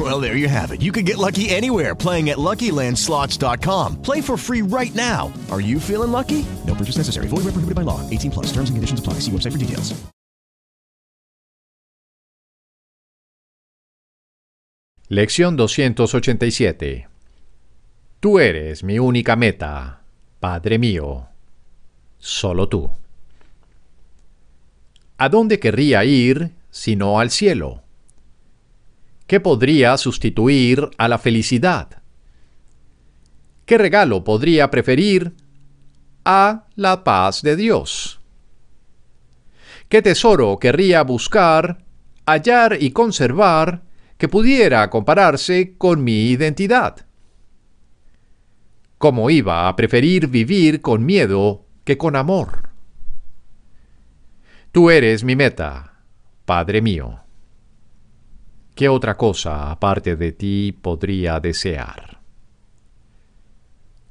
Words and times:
Well, 0.00 0.18
there 0.18 0.34
you 0.36 0.48
have 0.48 0.72
it. 0.72 0.80
You 0.80 0.92
can 0.92 1.04
get 1.04 1.18
lucky 1.18 1.50
anywhere 1.50 1.94
playing 1.94 2.30
at 2.30 2.38
LuckyLandSlots.com. 2.38 4.00
Play 4.00 4.22
for 4.22 4.38
free 4.38 4.62
right 4.62 4.94
now. 4.94 5.30
Are 5.50 5.60
you 5.60 5.78
feeling 5.78 6.10
lucky? 6.10 6.46
No 6.66 6.74
purchase 6.74 6.96
necessary. 6.96 7.26
Void 7.28 7.44
where 7.44 7.52
prohibited 7.52 7.74
by 7.74 7.82
law. 7.82 8.00
18 8.08 8.30
plus. 8.30 8.46
Terms 8.46 8.70
and 8.70 8.76
conditions 8.78 9.00
apply. 9.00 9.14
See 9.20 9.32
website 9.32 9.52
for 9.52 9.58
details. 9.58 9.92
Lección 15.08 15.56
287. 15.56 17.08
Tú 18.20 18.38
eres 18.38 18.84
mi 18.84 19.00
única 19.00 19.34
meta, 19.34 20.02
Padre 20.38 20.78
mío. 20.78 21.26
Solo 22.18 22.68
tú. 22.68 22.90
¿A 25.18 25.28
dónde 25.28 25.58
querría 25.58 26.04
ir 26.04 26.52
sino 26.70 27.18
al 27.18 27.30
cielo? 27.30 27.82
¿Qué 29.30 29.38
podría 29.38 29.96
sustituir 29.96 30.90
a 30.98 31.06
la 31.06 31.16
felicidad? 31.16 32.02
¿Qué 33.64 33.78
regalo 33.78 34.24
podría 34.24 34.72
preferir 34.72 35.36
a 36.24 36.64
la 36.74 37.04
paz 37.04 37.40
de 37.40 37.54
Dios? 37.54 38.20
¿Qué 39.88 40.02
tesoro 40.02 40.58
querría 40.58 41.04
buscar, 41.04 41.84
hallar 42.26 42.78
y 42.80 42.90
conservar 42.90 43.84
que 44.18 44.26
pudiera 44.26 44.90
compararse 44.90 45.76
con 45.78 46.02
mi 46.02 46.30
identidad? 46.30 47.06
¿Cómo 48.98 49.30
iba 49.30 49.68
a 49.68 49.76
preferir 49.76 50.26
vivir 50.26 50.80
con 50.80 51.06
miedo 51.06 51.66
que 51.84 51.96
con 51.96 52.16
amor? 52.16 52.70
Tú 54.72 54.90
eres 54.90 55.22
mi 55.22 55.36
meta, 55.36 56.02
Padre 56.44 56.82
mío. 56.82 57.29
¿Qué 58.74 58.88
otra 58.88 59.16
cosa 59.16 59.70
aparte 59.70 60.16
de 60.16 60.32
ti 60.32 60.72
podría 60.72 61.38
desear? 61.40 62.20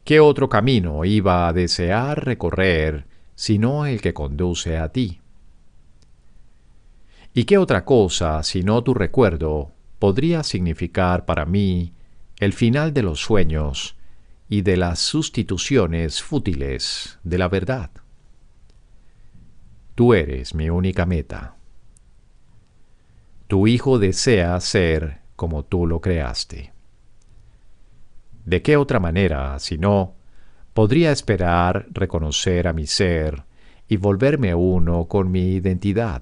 ¿Qué 0.03 0.19
otro 0.19 0.49
camino 0.49 1.05
iba 1.05 1.47
a 1.47 1.53
desear 1.53 2.25
recorrer 2.25 3.05
sino 3.35 3.85
el 3.85 4.01
que 4.01 4.13
conduce 4.13 4.77
a 4.77 4.89
ti? 4.89 5.21
¿Y 7.33 7.45
qué 7.45 7.57
otra 7.57 7.85
cosa 7.85 8.43
sino 8.43 8.83
tu 8.83 8.93
recuerdo 8.93 9.71
podría 9.99 10.43
significar 10.43 11.25
para 11.25 11.45
mí 11.45 11.93
el 12.39 12.53
final 12.53 12.93
de 12.93 13.03
los 13.03 13.19
sueños 13.19 13.95
y 14.49 14.61
de 14.61 14.77
las 14.77 14.99
sustituciones 14.99 16.21
fútiles 16.23 17.19
de 17.23 17.37
la 17.37 17.47
verdad? 17.47 17.91
Tú 19.95 20.13
eres 20.13 20.55
mi 20.55 20.69
única 20.69 21.05
meta. 21.05 21.58
Tu 23.49 23.65
hijo 23.65 23.97
desea 23.97 24.59
ser 24.59 25.21
como 25.35 25.63
tú 25.65 25.87
lo 25.87 26.01
creaste. 26.01 26.71
¿De 28.45 28.61
qué 28.61 28.77
otra 28.77 28.99
manera, 28.99 29.57
si 29.57 29.79
no, 29.79 30.13
podría 30.75 31.11
esperar 31.11 31.87
reconocer 31.89 32.67
a 32.67 32.73
mi 32.73 32.85
ser 32.85 33.45
y 33.87 33.97
volverme 33.97 34.53
uno 34.53 35.05
con 35.05 35.31
mi 35.31 35.53
identidad? 35.53 36.21